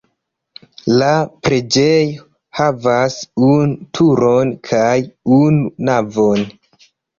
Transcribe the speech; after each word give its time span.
La 1.01 1.09
preĝejo 1.47 2.25
havas 2.61 3.19
unu 3.51 3.79
turon 4.01 4.57
kaj 4.73 4.97
unu 5.39 5.71
navon. 5.93 6.45